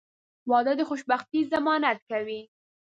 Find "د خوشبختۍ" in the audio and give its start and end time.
0.77-1.41